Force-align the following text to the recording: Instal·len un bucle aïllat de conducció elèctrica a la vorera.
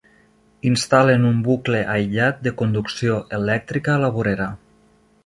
Instal·len 0.67 1.27
un 1.31 1.43
bucle 1.47 1.81
aïllat 1.97 2.41
de 2.47 2.53
conducció 2.63 3.19
elèctrica 3.41 3.95
a 3.97 4.01
la 4.05 4.11
vorera. 4.17 4.49